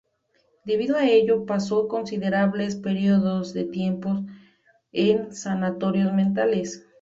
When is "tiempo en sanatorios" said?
3.65-6.11